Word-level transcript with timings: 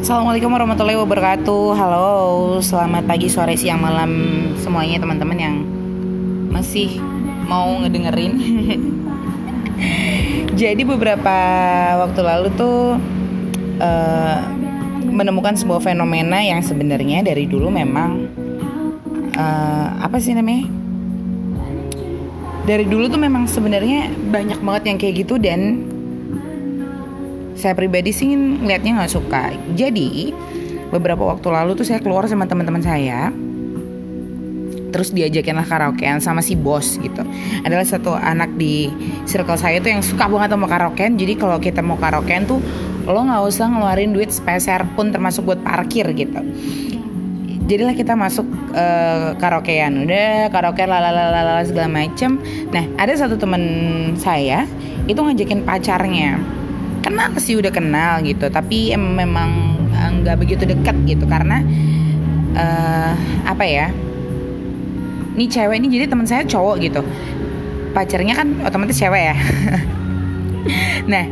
Assalamualaikum 0.00 0.48
warahmatullahi 0.56 0.96
wabarakatuh 0.96 1.76
Halo, 1.76 2.08
selamat 2.64 3.04
pagi, 3.04 3.28
sore, 3.28 3.52
siang, 3.52 3.84
malam 3.84 4.08
Semuanya 4.56 4.96
teman-teman 4.96 5.36
yang 5.36 5.56
masih 6.48 6.96
mau 7.44 7.68
ngedengerin 7.84 8.32
Jadi 10.60 10.88
beberapa 10.88 11.36
waktu 12.00 12.16
lalu 12.16 12.48
tuh 12.56 12.96
uh, 13.76 14.40
Menemukan 15.04 15.60
sebuah 15.60 15.84
fenomena 15.84 16.40
yang 16.40 16.64
sebenarnya 16.64 17.20
dari 17.20 17.44
dulu 17.44 17.68
memang 17.68 18.24
uh, 19.36 20.00
Apa 20.00 20.16
sih 20.16 20.32
namanya? 20.32 20.64
Dari 22.64 22.88
dulu 22.88 23.04
tuh 23.12 23.20
memang 23.20 23.44
sebenarnya 23.44 24.08
banyak 24.16 24.64
banget 24.64 24.82
yang 24.88 24.96
kayak 24.96 25.14
gitu 25.28 25.36
dan 25.36 25.84
saya 27.60 27.76
pribadi 27.76 28.10
sih 28.10 28.32
ngeliatnya 28.32 28.96
nggak 28.96 29.12
suka. 29.12 29.52
Jadi 29.76 30.32
beberapa 30.90 31.28
waktu 31.28 31.46
lalu 31.52 31.76
tuh 31.76 31.86
saya 31.86 32.00
keluar 32.00 32.24
sama 32.26 32.48
teman-teman 32.48 32.80
saya. 32.82 33.28
Terus 34.90 35.14
diajakin 35.14 35.54
lah 35.54 35.68
karaokean 35.68 36.18
sama 36.18 36.42
si 36.42 36.58
bos 36.58 36.98
gitu. 36.98 37.22
Adalah 37.62 37.86
satu 37.86 38.10
anak 38.18 38.58
di 38.58 38.90
circle 39.22 39.54
saya 39.54 39.78
tuh 39.78 39.94
yang 39.94 40.02
suka 40.02 40.26
banget 40.26 40.50
sama 40.50 40.66
karaokean. 40.66 41.14
Jadi 41.14 41.38
kalau 41.38 41.62
kita 41.62 41.78
mau 41.78 41.94
karaokean 41.94 42.50
tuh 42.50 42.58
lo 43.06 43.22
nggak 43.22 43.42
usah 43.46 43.70
ngeluarin 43.70 44.10
duit 44.10 44.34
sepeser 44.34 44.82
pun 44.98 45.14
termasuk 45.14 45.46
buat 45.46 45.62
parkir 45.62 46.10
gitu. 46.18 46.42
Jadilah 47.70 47.94
kita 47.94 48.18
masuk 48.18 48.50
uh, 48.74 49.38
karaokean. 49.38 49.94
Udah 50.10 50.50
karaokean 50.50 50.90
lalalala 50.90 51.62
segala 51.62 51.86
macem. 51.86 52.42
Nah 52.74 52.82
ada 52.98 53.14
satu 53.14 53.38
teman 53.38 53.62
saya 54.18 54.66
itu 55.06 55.22
ngajakin 55.22 55.62
pacarnya 55.62 56.42
kenal 57.00 57.32
sih 57.40 57.56
udah 57.56 57.72
kenal 57.72 58.20
gitu. 58.22 58.46
Tapi 58.48 58.94
em 58.94 59.02
memang 59.02 59.76
eh, 59.90 60.10
nggak 60.22 60.36
begitu 60.40 60.62
dekat 60.68 60.96
gitu. 61.08 61.24
Karena 61.26 61.64
uh, 62.54 63.12
apa 63.46 63.64
ya 63.66 63.88
ini 65.36 65.46
cewek 65.48 65.80
ini 65.80 65.88
jadi 65.88 66.04
teman 66.10 66.28
saya 66.28 66.44
cowok 66.44 66.76
gitu. 66.84 67.00
Pacarnya 67.96 68.34
kan 68.36 68.48
otomatis 68.64 68.98
cewek 69.00 69.34
ya. 69.34 69.36
Nah 71.00 71.24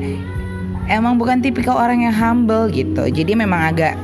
emang 0.88 1.20
bukan 1.20 1.44
tipikal 1.44 1.76
orang 1.76 2.08
yang 2.08 2.16
humble 2.16 2.72
gitu. 2.72 3.04
Jadi 3.04 3.36
memang 3.36 3.60
agak 3.68 3.94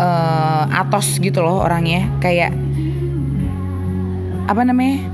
uh, 0.00 0.64
atos 0.72 1.20
gitu 1.20 1.44
loh 1.44 1.60
orangnya. 1.60 2.08
Kayak 2.24 2.56
apa 4.48 4.64
namanya 4.64 5.11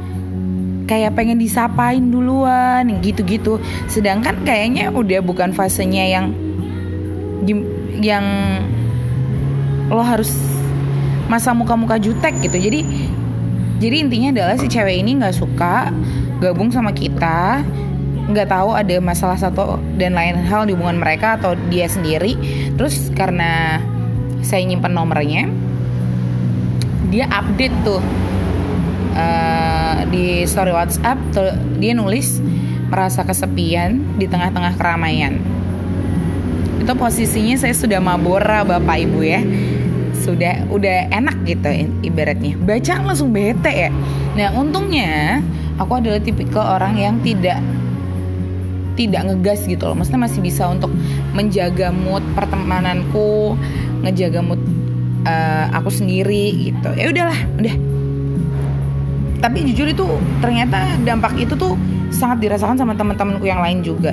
kayak 0.88 1.12
pengen 1.12 1.36
disapain 1.36 2.00
duluan 2.00 2.88
gitu-gitu. 3.04 3.60
Sedangkan 3.86 4.40
kayaknya 4.42 4.88
udah 4.88 5.20
bukan 5.20 5.52
fasenya 5.52 6.08
yang 6.08 6.26
yang 8.00 8.24
lo 9.92 10.00
harus 10.00 10.32
masa 11.28 11.52
muka-muka 11.52 12.00
jutek 12.00 12.34
gitu. 12.40 12.56
Jadi 12.56 12.80
jadi 13.78 13.96
intinya 14.02 14.28
adalah 14.34 14.56
si 14.58 14.66
cewek 14.66 15.04
ini 15.04 15.20
nggak 15.20 15.36
suka 15.36 15.92
gabung 16.42 16.72
sama 16.72 16.90
kita 16.90 17.62
nggak 18.28 18.48
tahu 18.52 18.76
ada 18.76 19.00
masalah 19.00 19.40
satu 19.40 19.80
dan 19.96 20.12
lain 20.12 20.36
hal 20.36 20.68
di 20.68 20.76
hubungan 20.76 21.00
mereka 21.00 21.36
atau 21.40 21.56
dia 21.68 21.88
sendiri. 21.88 22.36
Terus 22.76 23.12
karena 23.12 23.80
saya 24.44 24.64
nyimpen 24.64 24.92
nomornya 24.92 25.48
dia 27.08 27.24
update 27.32 27.76
tuh 27.88 28.00
uh, 29.16 29.67
di 30.08 30.42
story 30.48 30.72
WhatsApp 30.72 31.18
dia 31.78 31.92
nulis 31.94 32.40
merasa 32.88 33.22
kesepian 33.22 34.16
di 34.16 34.24
tengah-tengah 34.24 34.74
keramaian. 34.80 35.36
Itu 36.80 36.92
posisinya 36.96 37.60
saya 37.60 37.76
sudah 37.76 38.00
mabora 38.00 38.64
bapak 38.64 38.96
ibu 39.04 39.20
ya. 39.20 39.44
Sudah 40.18 40.64
udah 40.72 41.12
enak 41.12 41.36
gitu 41.44 41.68
ibaratnya. 42.04 42.56
Baca 42.58 42.92
langsung 43.04 43.32
bete 43.32 43.70
ya. 43.70 43.90
Nah 44.36 44.52
untungnya 44.56 45.44
aku 45.76 46.00
adalah 46.00 46.20
tipikal 46.20 46.64
orang 46.80 46.96
yang 46.96 47.14
tidak 47.20 47.60
tidak 48.98 49.30
ngegas 49.30 49.62
gitu 49.68 49.86
loh. 49.86 49.94
Maksudnya 49.94 50.26
masih 50.26 50.40
bisa 50.42 50.66
untuk 50.66 50.90
menjaga 51.36 51.94
mood 51.94 52.24
pertemananku 52.34 53.54
ngejaga 54.02 54.40
mood 54.42 54.58
uh, 55.22 55.70
aku 55.76 55.92
sendiri 55.92 56.72
gitu. 56.72 56.88
Ya 56.98 57.06
udahlah 57.12 57.38
udah 57.62 57.74
tapi 59.38 59.62
jujur 59.70 59.86
itu 59.86 60.06
ternyata 60.42 60.98
dampak 61.06 61.38
itu 61.38 61.54
tuh 61.54 61.78
sangat 62.10 62.42
dirasakan 62.42 62.74
sama 62.78 62.92
teman-temanku 62.98 63.46
yang 63.46 63.62
lain 63.62 63.84
juga. 63.84 64.12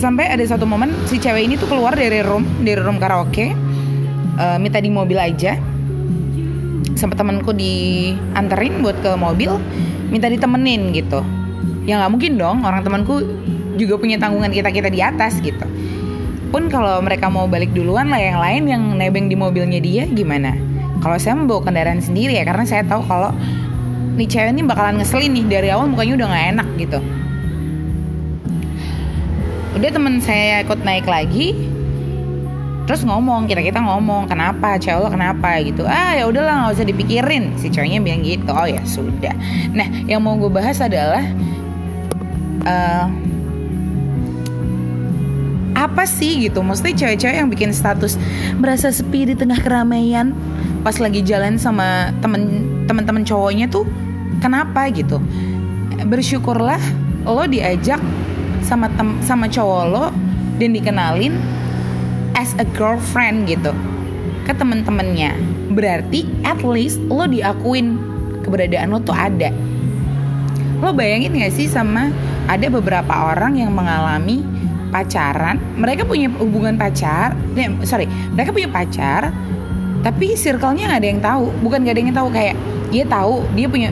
Sampai 0.00 0.32
ada 0.32 0.40
satu 0.42 0.64
momen 0.64 0.90
si 1.04 1.20
cewek 1.20 1.44
ini 1.44 1.54
tuh 1.60 1.68
keluar 1.68 1.92
dari 1.92 2.24
room 2.24 2.42
dari 2.64 2.80
room 2.80 2.96
karaoke 2.96 3.52
uh, 4.40 4.56
minta 4.56 4.80
di 4.80 4.88
mobil 4.88 5.20
aja. 5.20 5.60
Sampai 6.96 7.16
temanku 7.16 7.52
dianterin 7.52 8.80
buat 8.84 8.96
ke 9.00 9.12
mobil 9.14 9.56
minta 10.10 10.26
ditemenin 10.26 10.90
gitu. 10.96 11.20
Ya 11.84 12.00
nggak 12.00 12.10
mungkin 12.12 12.32
dong 12.40 12.64
orang 12.64 12.82
temanku 12.82 13.22
juga 13.76 13.96
punya 13.96 14.20
tanggungan 14.20 14.52
kita 14.52 14.68
kita 14.72 14.88
di 14.88 15.00
atas 15.00 15.38
gitu. 15.40 15.64
Pun 16.50 16.66
kalau 16.66 16.98
mereka 16.98 17.30
mau 17.30 17.46
balik 17.46 17.70
duluan 17.70 18.10
lah 18.10 18.18
yang 18.18 18.42
lain 18.42 18.62
yang 18.66 18.82
nebeng 18.98 19.30
di 19.30 19.38
mobilnya 19.38 19.78
dia 19.78 20.02
gimana? 20.10 20.56
Kalau 21.00 21.16
saya 21.16 21.38
membawa 21.38 21.64
kendaraan 21.64 22.02
sendiri 22.02 22.36
ya 22.36 22.44
karena 22.44 22.66
saya 22.66 22.82
tahu 22.84 23.06
kalau 23.06 23.32
nih 24.16 24.26
cewek 24.26 24.50
ini 24.54 24.62
bakalan 24.66 24.98
ngeselin 24.98 25.32
nih 25.32 25.44
dari 25.46 25.68
awal 25.70 25.86
mukanya 25.86 26.22
udah 26.22 26.28
nggak 26.30 26.46
enak 26.56 26.68
gitu. 26.80 26.98
Udah 29.78 29.90
temen 29.94 30.14
saya 30.18 30.66
ikut 30.66 30.80
naik 30.82 31.06
lagi 31.06 31.54
terus 32.90 33.06
ngomong 33.06 33.46
kita 33.46 33.62
kita 33.62 33.78
ngomong 33.78 34.26
kenapa 34.26 34.74
cewek 34.74 34.98
lo 34.98 35.08
kenapa 35.14 35.62
gitu. 35.62 35.86
Ah 35.86 36.18
ya 36.18 36.26
udahlah 36.26 36.66
nggak 36.66 36.74
usah 36.74 36.86
dipikirin. 36.86 37.54
Si 37.54 37.70
ceweknya 37.70 38.02
bilang 38.02 38.26
gitu 38.26 38.50
oh 38.50 38.66
ya 38.66 38.82
sudah. 38.82 39.34
Nah 39.70 39.86
yang 40.10 40.26
mau 40.26 40.34
gue 40.34 40.50
bahas 40.50 40.82
adalah 40.82 41.22
uh, 42.66 43.06
apa 45.78 46.04
sih 46.04 46.50
gitu? 46.50 46.60
Maksudnya 46.60 46.92
cewek-cewek 46.98 47.36
yang 47.40 47.48
bikin 47.48 47.72
status 47.72 48.20
Merasa 48.60 48.92
sepi 48.92 49.32
di 49.32 49.34
tengah 49.38 49.56
keramaian 49.64 50.36
Pas 50.84 51.00
lagi 51.00 51.24
jalan 51.24 51.56
sama 51.56 52.12
temen 52.20 52.68
teman-teman 52.90 53.22
cowoknya 53.22 53.70
tuh 53.70 53.86
kenapa 54.42 54.90
gitu? 54.90 55.22
Bersyukurlah 56.02 56.82
lo 57.22 57.46
diajak 57.46 58.02
sama 58.66 58.90
tem 58.98 59.14
sama 59.22 59.46
cowok 59.46 59.82
lo 59.86 60.04
dan 60.58 60.74
dikenalin 60.74 61.38
as 62.34 62.50
a 62.58 62.66
girlfriend 62.74 63.46
gitu 63.46 63.70
ke 64.42 64.50
temen-temennya 64.50 65.38
berarti 65.70 66.26
at 66.42 66.58
least 66.66 66.98
lo 67.06 67.30
diakuin 67.30 67.94
keberadaan 68.42 68.90
lo 68.90 68.98
tuh 68.98 69.14
ada. 69.14 69.54
Lo 70.82 70.90
bayangin 70.90 71.38
gak 71.38 71.54
sih 71.54 71.70
sama 71.70 72.10
ada 72.50 72.66
beberapa 72.66 73.30
orang 73.30 73.54
yang 73.54 73.70
mengalami 73.70 74.42
pacaran 74.90 75.62
mereka 75.78 76.02
punya 76.02 76.26
hubungan 76.42 76.74
pacar 76.74 77.38
eh, 77.54 77.70
sorry 77.86 78.10
mereka 78.34 78.50
punya 78.50 78.66
pacar 78.66 79.30
tapi 80.00 80.34
circle-nya 80.34 80.90
gak 80.90 81.00
ada 81.04 81.08
yang 81.08 81.22
tahu. 81.22 81.44
Bukan 81.60 81.84
gak 81.84 81.94
ada 81.94 82.00
yang 82.00 82.16
tahu 82.16 82.28
kayak 82.32 82.56
dia 82.90 83.06
tahu 83.06 83.46
dia 83.54 83.66
punya 83.70 83.90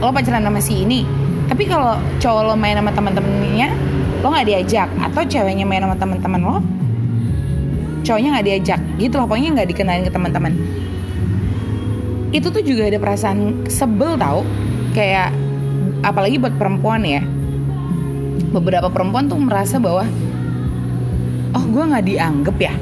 lo 0.00 0.12
pacaran 0.12 0.44
sama 0.44 0.60
si 0.60 0.84
ini. 0.84 1.02
Tapi 1.44 1.68
kalau 1.68 2.00
cowok 2.20 2.42
lo 2.48 2.54
main 2.56 2.76
sama 2.76 2.92
teman-temannya 2.92 3.68
lo 4.20 4.26
nggak 4.32 4.46
diajak. 4.48 4.88
Atau 5.00 5.24
ceweknya 5.24 5.64
main 5.64 5.82
sama 5.84 5.96
teman-teman 5.96 6.40
lo 6.40 6.56
cowoknya 8.04 8.28
nggak 8.38 8.46
diajak. 8.46 8.80
Gitu 9.00 9.14
loh 9.16 9.26
pokoknya 9.26 9.60
nggak 9.60 9.68
dikenalin 9.72 10.04
ke 10.06 10.12
teman-teman 10.12 10.54
itu 12.34 12.50
tuh 12.50 12.66
juga 12.66 12.90
ada 12.90 12.98
perasaan 12.98 13.62
sebel 13.70 14.18
tau. 14.18 14.42
Kayak 14.90 15.30
apalagi 16.02 16.42
buat 16.42 16.58
perempuan 16.58 17.06
ya. 17.06 17.22
Beberapa 18.50 18.90
perempuan 18.90 19.30
tuh 19.30 19.38
merasa 19.38 19.78
bahwa 19.78 20.02
oh 21.54 21.64
gue 21.70 21.84
nggak 21.86 22.04
dianggap 22.10 22.56
ya 22.58 22.74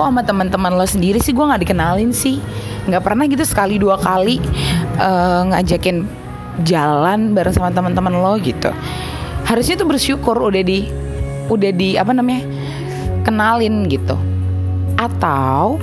kok 0.00 0.08
sama 0.08 0.24
teman-teman 0.24 0.72
lo 0.72 0.88
sendiri 0.88 1.20
sih? 1.20 1.36
Gue 1.36 1.44
nggak 1.44 1.60
dikenalin 1.68 2.16
sih. 2.16 2.40
Nggak 2.88 3.04
pernah 3.04 3.28
gitu 3.28 3.44
sekali 3.44 3.76
dua 3.76 4.00
kali 4.00 4.40
uh, 4.96 5.44
ngajakin 5.52 6.08
jalan 6.64 7.36
bareng 7.36 7.52
sama 7.52 7.68
teman-teman 7.68 8.16
lo 8.16 8.40
gitu. 8.40 8.72
Harusnya 9.44 9.76
tuh 9.76 9.84
bersyukur 9.84 10.40
udah 10.40 10.64
di 10.64 10.88
udah 11.52 11.70
di 11.76 12.00
apa 12.00 12.16
namanya 12.16 12.48
kenalin 13.28 13.84
gitu. 13.92 14.16
Atau 14.96 15.76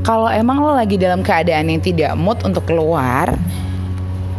kalau 0.00 0.32
emang 0.32 0.64
lo 0.64 0.72
lagi 0.72 0.96
dalam 0.96 1.20
keadaan 1.20 1.68
yang 1.68 1.84
tidak 1.84 2.16
mood 2.16 2.40
untuk 2.40 2.64
keluar 2.64 3.36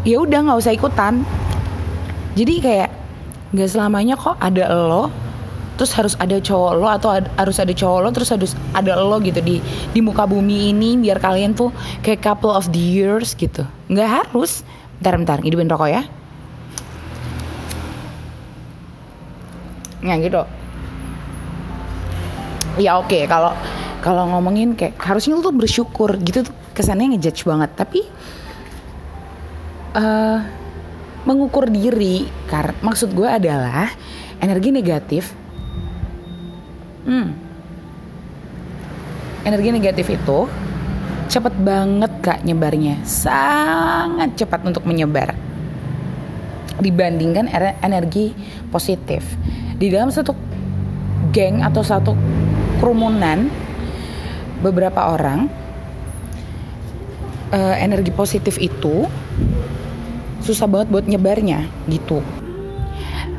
ya 0.01 0.25
udah 0.25 0.41
nggak 0.41 0.57
usah 0.57 0.73
ikutan. 0.73 1.21
Jadi 2.33 2.53
kayak 2.65 2.89
nggak 3.53 3.69
selamanya 3.69 4.17
kok 4.17 4.41
ada 4.41 4.73
lo 4.73 5.24
terus 5.75 5.91
harus 5.95 6.15
ada 6.19 6.39
cowok 6.39 6.71
lo 6.79 6.87
atau 6.87 7.09
ad, 7.11 7.27
harus 7.35 7.59
ada 7.59 7.71
cowok 7.75 7.99
lo 7.99 8.09
terus 8.15 8.31
harus 8.31 8.51
ada 8.71 8.95
lo 8.95 9.19
gitu 9.19 9.39
di 9.43 9.59
di 9.91 9.99
muka 9.99 10.23
bumi 10.23 10.71
ini 10.71 10.95
biar 10.99 11.19
kalian 11.19 11.51
tuh 11.51 11.71
kayak 12.01 12.23
couple 12.23 12.51
of 12.51 12.71
the 12.71 12.79
years 12.79 13.35
gitu. 13.35 13.67
Nggak 13.91 14.09
harus. 14.25 14.63
Bentar 14.99 15.15
bentar. 15.19 15.37
Hidupin 15.43 15.67
rokok 15.67 15.89
ya. 15.91 16.01
Nah 20.03 20.15
gitu. 20.19 20.41
Ya 22.79 22.99
oke. 22.99 23.11
Okay, 23.11 23.23
kalau 23.27 23.51
kalau 23.99 24.29
ngomongin 24.31 24.75
kayak 24.79 24.95
harusnya 24.99 25.35
lu 25.35 25.43
tuh 25.43 25.55
bersyukur 25.55 26.15
gitu 26.23 26.47
tuh. 26.47 26.55
Kesannya 26.71 27.15
ngejudge 27.15 27.47
banget. 27.47 27.71
Tapi 27.75 28.01
uh, 29.95 30.39
mengukur 31.25 31.67
diri 31.67 32.27
karena 32.45 32.75
maksud 32.85 33.11
gue 33.17 33.25
adalah 33.25 33.89
energi 34.39 34.69
negatif 34.69 35.44
hmm, 37.05 37.27
energi 39.45 39.69
negatif 39.69 40.09
itu 40.09 40.49
cepet 41.29 41.53
banget 41.61 42.11
kak 42.21 42.41
nyebarnya. 42.45 43.01
Sangat 43.05 44.37
cepat 44.37 44.65
untuk 44.65 44.85
menyebar. 44.85 45.33
Dibandingkan 46.75 47.47
energi 47.81 48.35
positif. 48.69 49.23
Di 49.79 49.87
dalam 49.87 50.11
satu 50.11 50.35
geng 51.31 51.63
atau 51.63 51.81
satu 51.83 52.11
kerumunan 52.79 53.47
beberapa 54.59 55.13
orang 55.13 55.47
uh, 57.51 57.75
energi 57.79 58.11
positif 58.11 58.55
itu 58.59 59.07
susah 60.43 60.69
banget 60.69 60.87
buat 60.93 61.05
nyebarnya 61.09 61.65
gitu. 61.89 62.21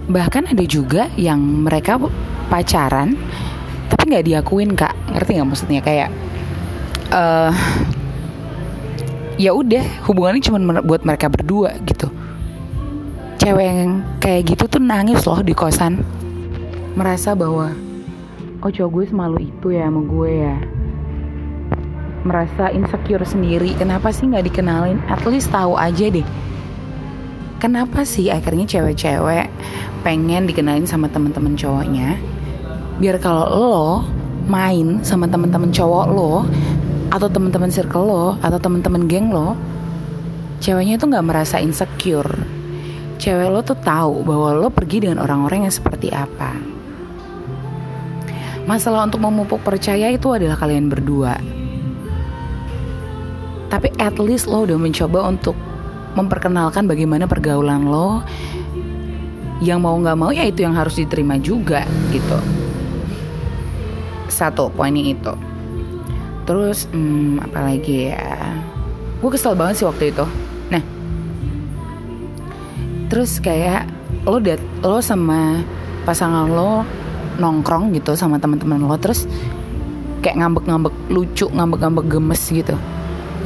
Bahkan 0.06 0.54
ada 0.54 0.64
juga 0.66 1.10
yang 1.18 1.66
mereka 1.66 1.98
pacaran 2.46 3.18
tapi 3.88 4.02
nggak 4.10 4.26
diakuin 4.26 4.74
kak. 4.74 4.94
Ngerti 5.12 5.30
nggak 5.38 5.48
maksudnya? 5.48 5.80
Kayak 5.82 6.10
uh, 7.12 7.52
ya 9.36 9.52
udah 9.52 9.84
hubungannya 10.08 10.42
cuma 10.42 10.58
buat 10.80 11.04
mereka 11.04 11.28
berdua 11.28 11.76
gitu. 11.84 12.08
Cewek 13.36 13.66
yang 13.66 13.92
kayak 14.18 14.56
gitu 14.56 14.64
tuh 14.66 14.82
nangis 14.82 15.22
loh 15.28 15.40
di 15.44 15.52
kosan. 15.52 16.02
Merasa 16.96 17.36
bahwa 17.36 17.70
oh 18.64 18.70
cowok 18.72 18.90
gue 18.90 19.04
semalu 19.12 19.38
itu 19.52 19.76
ya 19.76 19.86
sama 19.86 20.00
gue 20.02 20.30
ya. 20.32 20.56
Merasa 22.26 22.74
insecure 22.74 23.22
sendiri. 23.22 23.76
Kenapa 23.78 24.10
sih 24.10 24.26
nggak 24.26 24.50
dikenalin? 24.50 24.98
At 25.06 25.22
least 25.28 25.54
tahu 25.54 25.78
aja 25.78 26.10
deh. 26.10 26.26
Kenapa 27.62 28.02
sih 28.02 28.28
akhirnya 28.28 28.66
cewek-cewek 28.66 29.48
pengen 30.04 30.44
dikenalin 30.44 30.84
sama 30.84 31.08
teman-teman 31.08 31.56
cowoknya 31.56 32.20
biar 32.96 33.20
kalau 33.20 33.44
lo 33.52 33.88
main 34.48 35.04
sama 35.04 35.28
teman-teman 35.28 35.68
cowok 35.68 36.06
lo 36.08 36.48
atau 37.12 37.28
teman-teman 37.28 37.68
circle 37.68 38.08
lo 38.08 38.26
atau 38.40 38.56
teman-teman 38.56 39.04
geng 39.04 39.28
lo 39.28 39.52
ceweknya 40.64 40.96
itu 40.96 41.04
nggak 41.04 41.26
merasa 41.26 41.60
insecure. 41.60 42.32
Cewek 43.16 43.48
lo 43.48 43.60
tuh 43.64 43.76
tahu 43.76 44.24
bahwa 44.24 44.56
lo 44.56 44.68
pergi 44.68 45.08
dengan 45.08 45.20
orang-orang 45.24 45.68
yang 45.68 45.74
seperti 45.74 46.12
apa. 46.12 46.56
Masalah 48.68 49.06
untuk 49.06 49.22
memupuk 49.22 49.62
percaya 49.62 50.10
itu 50.10 50.32
adalah 50.32 50.58
kalian 50.58 50.90
berdua. 50.90 51.38
Tapi 53.72 53.88
at 54.00 54.16
least 54.20 54.48
lo 54.48 54.64
udah 54.64 54.76
mencoba 54.76 55.26
untuk 55.28 55.56
memperkenalkan 56.16 56.88
bagaimana 56.88 57.28
pergaulan 57.28 57.88
lo. 57.88 58.24
Yang 59.64 59.78
mau 59.80 59.96
nggak 59.96 60.18
mau 60.20 60.30
ya 60.32 60.44
itu 60.44 60.60
yang 60.64 60.76
harus 60.76 61.00
diterima 61.00 61.40
juga 61.40 61.88
gitu 62.12 62.55
satu 64.28 64.70
poinnya 64.72 65.12
itu. 65.12 65.34
Terus 66.46 66.86
hmm, 66.90 67.42
apa 67.42 67.58
lagi 67.72 68.14
ya? 68.14 68.54
Gue 69.18 69.30
kesel 69.34 69.58
banget 69.58 69.82
sih 69.82 69.86
waktu 69.86 70.14
itu. 70.14 70.24
Nah 70.70 70.82
terus 73.06 73.38
kayak 73.38 73.86
lo 74.26 74.42
dat 74.42 74.58
lo 74.82 74.98
sama 74.98 75.62
pasangan 76.02 76.50
lo 76.50 76.82
nongkrong 77.38 77.94
gitu 77.94 78.18
sama 78.18 78.42
teman-teman 78.42 78.82
lo 78.82 78.98
terus 78.98 79.30
kayak 80.22 80.42
ngambek-ngambek 80.42 80.94
lucu 81.10 81.46
ngambek-ngambek 81.50 82.06
gemes 82.10 82.42
gitu. 82.50 82.74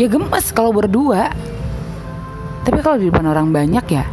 Ya 0.00 0.09
gemes 0.09 0.49
kalau 0.53 0.73
berdua. 0.73 1.32
Tapi 2.61 2.85
kalau 2.85 3.00
di 3.00 3.09
depan 3.09 3.25
orang 3.25 3.53
banyak 3.53 3.85
ya 3.88 4.05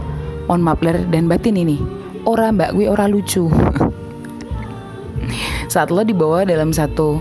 on 0.48 0.64
maaf 0.64 0.80
dan 0.84 1.28
batin 1.28 1.60
ini. 1.60 1.80
Orang 2.28 2.60
mbak 2.60 2.76
gue 2.76 2.92
orang 2.92 3.12
lucu 3.16 3.48
saat 5.68 5.92
lo 5.92 6.04
dibawa 6.04 6.48
dalam 6.48 6.72
satu 6.72 7.20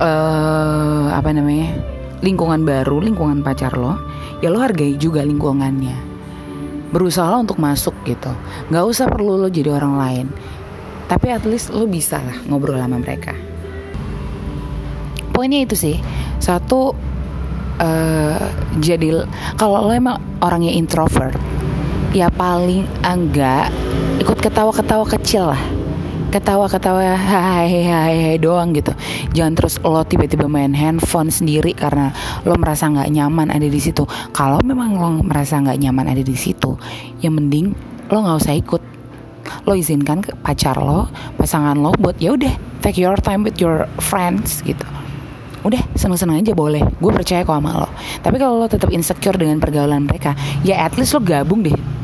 uh, 0.00 1.06
apa 1.12 1.32
namanya 1.32 1.72
lingkungan 2.20 2.64
baru 2.68 3.00
lingkungan 3.00 3.40
pacar 3.40 3.76
lo 3.76 3.96
ya 4.44 4.52
lo 4.52 4.60
hargai 4.60 4.96
juga 4.96 5.24
lingkungannya. 5.24 6.08
Berusaha 6.90 7.38
untuk 7.38 7.56
masuk 7.62 7.94
gitu. 8.04 8.32
Nggak 8.68 8.84
usah 8.84 9.06
perlu 9.06 9.38
lo 9.40 9.48
jadi 9.48 9.72
orang 9.72 9.94
lain. 9.96 10.26
Tapi 11.06 11.26
at 11.30 11.42
least 11.46 11.74
lo 11.74 11.86
bisa 11.86 12.18
lah 12.18 12.38
ngobrol 12.46 12.78
sama 12.78 12.98
mereka. 12.98 13.34
Poinnya 15.30 15.62
itu 15.62 15.78
sih. 15.78 15.96
Satu 16.42 16.92
uh, 17.80 18.42
jadi 18.78 19.24
kalau 19.56 19.88
lo 19.88 19.92
emang 19.94 20.20
orangnya 20.44 20.74
introvert 20.74 21.38
ya 22.10 22.26
paling 22.26 22.90
enggak 23.06 23.70
ikut 24.18 24.38
ketawa-ketawa 24.42 25.06
kecil 25.06 25.54
lah 25.54 25.62
ketawa-ketawa 26.30 27.18
hai 27.18 27.84
hai 27.84 28.16
hai 28.16 28.36
doang 28.38 28.70
gitu. 28.72 28.94
Jangan 29.34 29.52
terus 29.58 29.76
lo 29.82 30.06
tiba-tiba 30.06 30.46
main 30.46 30.72
handphone 30.72 31.28
sendiri 31.28 31.74
karena 31.74 32.14
lo 32.46 32.54
merasa 32.54 32.86
nggak 32.86 33.10
nyaman 33.10 33.50
ada 33.50 33.66
di 33.66 33.80
situ. 33.82 34.06
Kalau 34.30 34.62
memang 34.62 34.94
lo 34.96 35.20
merasa 35.26 35.58
nggak 35.58 35.76
nyaman 35.82 36.06
ada 36.06 36.22
di 36.22 36.36
situ 36.38 36.78
ya 37.18 37.28
mending 37.28 37.74
lo 38.08 38.16
nggak 38.22 38.38
usah 38.40 38.54
ikut. 38.54 38.82
Lo 39.66 39.74
izinkan 39.74 40.22
ke 40.22 40.30
pacar 40.38 40.78
lo 40.78 41.10
pasangan 41.34 41.74
lo 41.74 41.90
buat 41.98 42.16
ya 42.22 42.38
udah 42.38 42.54
take 42.80 43.02
your 43.02 43.18
time 43.18 43.42
with 43.42 43.58
your 43.58 43.90
friends 43.98 44.62
gitu. 44.62 44.86
Udah 45.60 45.82
seneng-seneng 45.92 46.40
aja 46.40 46.56
boleh. 46.56 46.80
Gue 47.02 47.12
percaya 47.12 47.44
kok 47.44 47.52
sama 47.52 47.84
lo. 47.84 47.88
Tapi 48.24 48.40
kalau 48.40 48.62
lo 48.62 48.66
tetap 48.70 48.88
insecure 48.88 49.36
dengan 49.36 49.60
pergaulan 49.60 50.06
mereka 50.08 50.32
ya 50.64 50.86
at 50.86 50.96
least 50.96 51.12
lo 51.12 51.20
gabung 51.20 51.60
deh 51.66 51.99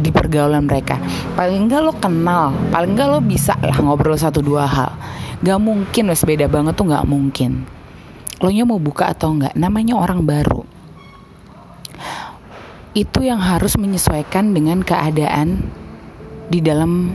di 0.00 0.10
pergaulan 0.10 0.64
mereka. 0.64 0.96
Paling 1.36 1.68
enggak 1.68 1.80
lo 1.84 1.92
kenal 1.94 2.56
paling 2.72 2.96
enggak 2.96 3.08
lo 3.12 3.20
bisa 3.20 3.54
lah 3.60 3.76
ngobrol 3.78 4.16
satu 4.16 4.40
dua 4.40 4.64
hal. 4.64 4.92
Gak 5.40 5.60
mungkin 5.60 6.12
wes 6.12 6.24
beda 6.24 6.48
banget 6.48 6.76
tuh 6.76 6.88
gak 6.88 7.08
mungkin. 7.08 7.64
Lo 8.40 8.48
nya 8.52 8.64
mau 8.64 8.80
buka 8.80 9.12
atau 9.12 9.32
enggak 9.36 9.56
namanya 9.56 9.96
orang 9.96 10.24
baru. 10.24 10.64
Itu 12.96 13.22
yang 13.22 13.38
harus 13.38 13.78
menyesuaikan 13.78 14.52
dengan 14.52 14.82
keadaan 14.82 15.64
di 16.50 16.58
dalam 16.58 17.14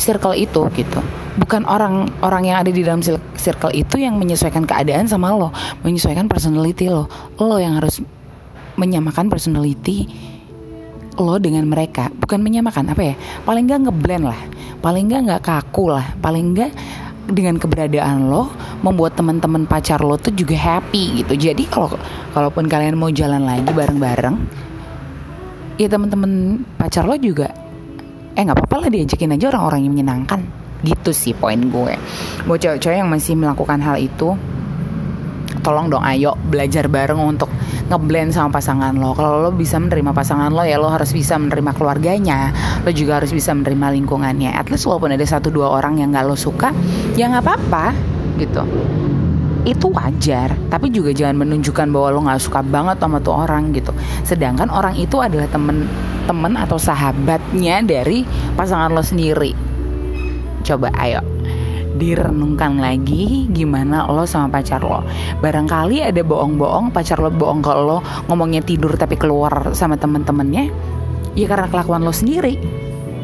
circle 0.00 0.34
itu 0.34 0.66
gitu. 0.74 1.00
Bukan 1.38 1.64
orang 1.64 2.10
orang 2.20 2.42
yang 2.48 2.56
ada 2.60 2.72
di 2.74 2.82
dalam 2.82 3.00
circle 3.36 3.72
itu 3.72 4.00
yang 4.00 4.16
menyesuaikan 4.20 4.66
keadaan 4.66 5.06
sama 5.06 5.32
lo. 5.32 5.52
Menyesuaikan 5.86 6.26
personality 6.26 6.90
lo. 6.90 7.06
Lo 7.38 7.56
yang 7.56 7.78
harus 7.80 8.02
menyamakan 8.80 9.28
personality 9.28 10.08
lo 11.20 11.36
dengan 11.36 11.68
mereka 11.68 12.08
bukan 12.08 12.40
menyamakan 12.40 12.90
apa 12.96 13.02
ya? 13.12 13.14
Paling 13.44 13.68
nggak 13.68 13.80
ngeblend 13.86 14.24
lah. 14.24 14.40
Paling 14.80 15.04
nggak 15.12 15.20
nggak 15.28 15.42
kaku 15.44 15.92
lah. 15.92 16.16
Paling 16.18 16.56
nggak 16.56 16.72
dengan 17.30 17.60
keberadaan 17.60 18.26
lo 18.26 18.50
membuat 18.82 19.14
teman-teman 19.14 19.68
pacar 19.68 20.02
lo 20.02 20.16
tuh 20.16 20.34
juga 20.34 20.56
happy 20.58 21.22
gitu. 21.22 21.36
Jadi 21.36 21.68
kalau 21.68 21.92
kalaupun 22.32 22.66
kalian 22.66 22.98
mau 22.98 23.12
jalan 23.12 23.44
lagi 23.44 23.70
bareng-bareng 23.70 24.36
ya 25.80 25.88
teman-teman 25.88 26.60
pacar 26.76 27.08
lo 27.08 27.16
juga 27.16 27.48
eh 28.36 28.42
nggak 28.44 28.56
apa-apa 28.56 28.76
lah 28.86 28.88
diajakin 28.92 29.36
aja 29.36 29.52
orang-orang 29.52 29.86
yang 29.86 29.92
menyenangkan. 29.94 30.40
Gitu 30.80 31.12
sih 31.12 31.36
poin 31.36 31.60
gue. 31.60 31.94
Buat 32.48 32.58
cewek-cewek 32.64 32.98
yang 33.04 33.10
masih 33.12 33.36
melakukan 33.36 33.84
hal 33.84 34.00
itu 34.00 34.32
tolong 35.60 35.92
dong 35.92 36.00
ayo 36.06 36.34
belajar 36.48 36.88
bareng 36.88 37.20
untuk 37.20 37.52
ngeblend 37.90 38.30
sama 38.30 38.54
pasangan 38.54 38.94
lo. 38.94 39.12
Kalau 39.18 39.42
lo 39.42 39.50
bisa 39.50 39.82
menerima 39.82 40.14
pasangan 40.14 40.54
lo 40.54 40.62
ya 40.62 40.78
lo 40.78 40.86
harus 40.86 41.10
bisa 41.10 41.34
menerima 41.34 41.74
keluarganya. 41.74 42.54
Lo 42.86 42.94
juga 42.94 43.18
harus 43.18 43.34
bisa 43.34 43.50
menerima 43.50 43.90
lingkungannya. 43.98 44.54
At 44.54 44.70
least 44.70 44.86
walaupun 44.86 45.10
ada 45.10 45.26
satu 45.26 45.50
dua 45.50 45.74
orang 45.74 45.98
yang 45.98 46.14
gak 46.14 46.24
lo 46.30 46.38
suka 46.38 46.70
ya 47.18 47.26
nggak 47.26 47.42
apa-apa 47.42 47.86
gitu. 48.38 48.62
Itu 49.66 49.90
wajar. 49.90 50.54
Tapi 50.70 50.94
juga 50.94 51.10
jangan 51.10 51.42
menunjukkan 51.42 51.90
bahwa 51.90 52.08
lo 52.14 52.20
nggak 52.30 52.40
suka 52.40 52.62
banget 52.62 53.02
sama 53.02 53.18
tuh 53.18 53.34
orang 53.34 53.74
gitu. 53.74 53.90
Sedangkan 54.22 54.70
orang 54.70 54.94
itu 54.94 55.18
adalah 55.18 55.50
temen 55.50 55.90
temen 56.30 56.54
atau 56.54 56.78
sahabatnya 56.78 57.82
dari 57.82 58.22
pasangan 58.54 58.94
lo 58.94 59.02
sendiri. 59.02 59.52
Coba 60.62 60.94
ayo 61.02 61.39
direnungkan 61.96 62.78
lagi 62.78 63.50
gimana 63.50 64.06
lo 64.06 64.26
sama 64.26 64.60
pacar 64.60 64.82
lo. 64.82 65.02
Barangkali 65.42 66.04
ada 66.04 66.22
bohong-bohong 66.22 66.94
pacar 66.94 67.18
lo 67.18 67.30
bohong 67.32 67.60
kalau 67.62 67.82
lo 67.84 67.98
ngomongnya 68.30 68.62
tidur 68.62 68.94
tapi 68.94 69.18
keluar 69.18 69.74
sama 69.74 69.98
temen-temennya 69.98 70.70
ya 71.34 71.46
karena 71.46 71.70
kelakuan 71.70 72.02
lo 72.02 72.10
sendiri 72.10 72.79